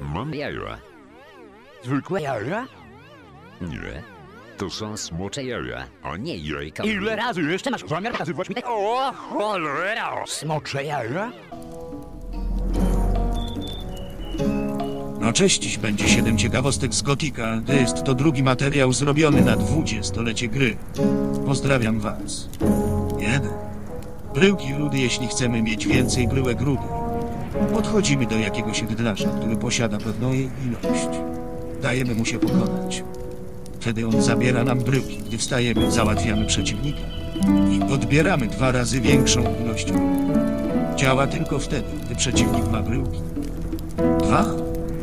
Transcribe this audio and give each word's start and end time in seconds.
Mam 0.00 0.34
jaja. 0.34 0.78
Zwykłe 1.84 2.22
jaja? 2.22 2.66
Nie. 3.60 4.02
To 4.56 4.70
są 4.70 4.96
smocze 4.96 5.44
jaja, 5.44 5.86
a 6.02 6.16
nie 6.16 6.36
jajka. 6.36 6.84
Ile 6.84 7.16
razy 7.16 7.42
jeszcze 7.42 7.70
masz 7.70 7.84
zamiar 7.88 8.12
pokazywać 8.12 8.48
mi 8.48 8.54
te... 8.54 8.62
O, 8.64 9.12
cholera! 9.12 10.24
Smocze 10.26 10.84
jaja? 10.84 11.32
No 15.20 15.32
cześć, 15.32 15.78
będzie 15.78 16.08
7 16.08 16.38
ciekawostek 16.38 16.94
z 16.94 17.02
Gotika. 17.02 17.62
Jest 17.80 18.04
to 18.04 18.14
drugi 18.14 18.42
materiał 18.42 18.92
zrobiony 18.92 19.40
na 19.42 19.56
20-lecie 19.56 20.48
gry. 20.48 20.76
Pozdrawiam 21.46 22.00
was. 22.00 22.48
Jeden. 23.18 23.52
Bryłki 24.34 24.74
rudy, 24.74 24.98
jeśli 24.98 25.28
chcemy 25.28 25.62
mieć 25.62 25.86
więcej 25.86 26.28
bryłek 26.28 26.60
rudy. 26.60 27.05
Podchodzimy 27.74 28.26
do 28.26 28.38
jakiegoś 28.38 28.82
gdlarza, 28.82 29.28
który 29.28 29.56
posiada 29.56 29.98
pewną 29.98 30.32
jej 30.32 30.50
ilość. 30.66 31.08
Dajemy 31.82 32.14
mu 32.14 32.24
się 32.24 32.38
pokonać. 32.38 33.04
Wtedy 33.80 34.06
on 34.06 34.22
zabiera 34.22 34.64
nam 34.64 34.78
bryłki. 34.78 35.18
Gdy 35.18 35.38
wstajemy, 35.38 35.90
załatwiamy 35.90 36.46
przeciwnika. 36.46 37.00
I 37.70 37.92
odbieramy 37.92 38.46
dwa 38.46 38.72
razy 38.72 39.00
większą 39.00 39.40
ilość. 39.64 39.86
Działa 40.96 41.26
tylko 41.26 41.58
wtedy, 41.58 41.88
gdy 42.04 42.14
przeciwnik 42.14 42.70
ma 42.72 42.82
bryłki. 42.82 43.20
Dwa. 44.22 44.44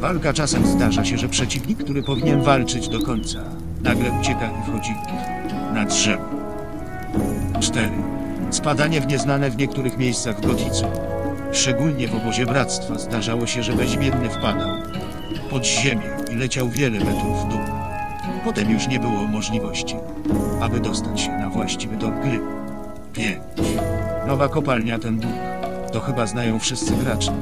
Walka 0.00 0.32
czasem 0.32 0.66
zdarza 0.66 1.04
się, 1.04 1.18
że 1.18 1.28
przeciwnik, 1.28 1.78
który 1.84 2.02
powinien 2.02 2.42
walczyć 2.42 2.88
do 2.88 3.02
końca, 3.02 3.38
nagle 3.82 4.10
ucieka 4.20 4.50
i 4.50 4.70
wchodzi 4.70 4.94
na 5.74 5.84
drzewo. 5.84 6.24
Cztery. 7.60 7.96
Spadanie 8.50 9.00
w 9.00 9.06
nieznane 9.06 9.50
w 9.50 9.56
niektórych 9.56 9.98
miejscach 9.98 10.40
w 10.40 10.46
gotice. 10.46 10.90
Szczególnie 11.52 12.08
w 12.08 12.14
obozie 12.14 12.46
bractwa 12.46 12.98
zdarzało 12.98 13.46
się, 13.46 13.62
że 13.62 13.72
bezimienny 13.72 14.30
wpadał 14.30 14.68
pod 15.50 15.66
ziemię 15.66 16.10
i 16.32 16.36
leciał 16.36 16.68
wiele 16.68 16.98
metrów 16.98 17.44
w 17.44 17.48
dół. 17.48 17.60
Potem 18.44 18.70
już 18.70 18.88
nie 18.88 19.00
było 19.00 19.26
możliwości, 19.26 19.96
aby 20.60 20.80
dostać 20.80 21.20
się 21.20 21.30
na 21.30 21.50
właściwy 21.50 21.96
tor 21.96 22.12
gry. 22.22 22.40
Pięć. 23.12 23.40
Nowa 24.26 24.48
kopalnia 24.48 24.98
ten 24.98 25.16
Bóg. 25.16 25.30
To 25.92 26.00
chyba 26.00 26.26
znają 26.26 26.58
wszyscy 26.58 26.96
gracze. 26.96 27.32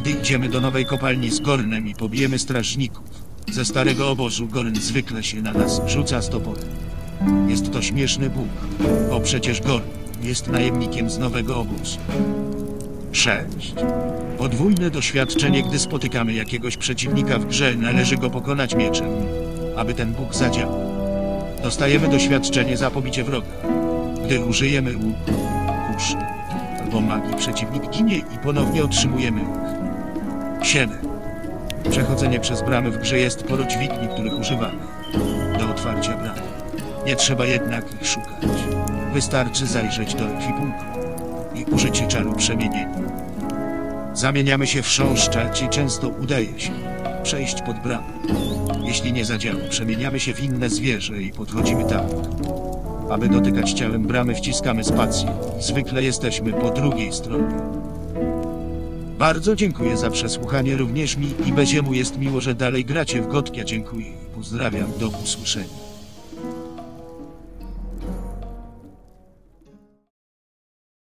Gdy 0.00 0.10
idziemy 0.10 0.48
do 0.48 0.60
nowej 0.60 0.86
kopalni 0.86 1.30
z 1.30 1.40
Gornem 1.40 1.88
i 1.88 1.94
pobijemy 1.94 2.38
strażników, 2.38 3.04
ze 3.50 3.64
starego 3.64 4.10
obozu 4.10 4.48
Gorn 4.48 4.74
zwykle 4.74 5.22
się 5.22 5.42
na 5.42 5.52
nas 5.52 5.80
rzuca 5.86 6.22
z 6.22 6.28
toporem. 6.28 6.68
Jest 7.48 7.72
to 7.72 7.82
śmieszny 7.82 8.30
Bóg, 8.30 8.48
bo 9.10 9.20
przecież 9.20 9.60
Gorn 9.60 9.84
jest 10.22 10.48
najemnikiem 10.48 11.10
z 11.10 11.18
nowego 11.18 11.56
obozu. 11.56 11.98
6. 13.12 13.74
Podwójne 14.38 14.90
doświadczenie, 14.90 15.62
gdy 15.62 15.78
spotykamy 15.78 16.32
jakiegoś 16.32 16.76
przeciwnika 16.76 17.38
w 17.38 17.46
grze, 17.46 17.74
należy 17.74 18.16
go 18.16 18.30
pokonać 18.30 18.74
mieczem, 18.74 19.08
aby 19.76 19.94
ten 19.94 20.12
Bóg 20.12 20.34
zadziałał. 20.34 20.80
Dostajemy 21.62 22.08
doświadczenie 22.08 22.76
za 22.76 22.90
pobicie 22.90 23.24
wroga. 23.24 23.46
Gdy 24.26 24.44
użyjemy 24.44 24.96
łuku, 24.96 25.32
kuszy 25.94 26.16
albo 26.84 27.00
magii, 27.00 27.36
przeciwnik 27.36 27.90
ginie 27.90 28.16
i 28.16 28.38
ponownie 28.44 28.84
otrzymujemy 28.84 29.40
łuk. 29.40 29.58
7. 30.64 30.98
Przechodzenie 31.90 32.40
przez 32.40 32.62
bramy 32.62 32.90
w 32.90 32.98
grze 32.98 33.18
jest 33.18 33.44
poro 33.44 33.64
dźwigni, 33.64 34.08
których 34.14 34.38
używamy 34.40 34.78
do 35.58 35.70
otwarcia 35.70 36.16
bram. 36.16 36.36
Nie 37.06 37.16
trzeba 37.16 37.46
jednak 37.46 37.84
ich 38.02 38.08
szukać. 38.08 38.50
Wystarczy 39.12 39.66
zajrzeć 39.66 40.14
do 40.14 40.24
ekwipunku 40.24 40.91
i 41.54 41.64
użycie 41.64 42.06
czaru 42.08 42.32
przemienienia. 42.32 43.00
Zamieniamy 44.14 44.66
się 44.66 44.82
w 44.82 44.88
sząszczać 44.88 45.62
i 45.62 45.68
często 45.68 46.08
udaje 46.08 46.60
się 46.60 46.72
przejść 47.22 47.62
pod 47.62 47.78
bramę. 47.78 48.12
Jeśli 48.84 49.12
nie 49.12 49.24
zadziała, 49.24 49.60
przemieniamy 49.70 50.20
się 50.20 50.34
w 50.34 50.44
inne 50.44 50.68
zwierzę 50.70 51.22
i 51.22 51.32
podchodzimy 51.32 51.84
tam. 51.84 52.06
Aby 53.10 53.28
dotykać 53.28 53.72
ciałem 53.72 54.02
bramy, 54.02 54.34
wciskamy 54.34 54.84
spację. 54.84 55.28
Zwykle 55.60 56.02
jesteśmy 56.02 56.52
po 56.52 56.70
drugiej 56.70 57.12
stronie. 57.12 57.54
Bardzo 59.18 59.56
dziękuję 59.56 59.96
za 59.96 60.10
przesłuchanie 60.10 60.76
również 60.76 61.16
mi 61.16 61.34
i 61.46 61.52
Beziemu 61.52 61.94
jest 61.94 62.18
miło, 62.18 62.40
że 62.40 62.54
dalej 62.54 62.84
gracie 62.84 63.22
w 63.22 63.28
Gotkia. 63.28 63.64
Dziękuję 63.64 64.06
i 64.06 64.34
pozdrawiam. 64.34 64.92
Do 65.00 65.08
usłyszenia. 65.08 65.81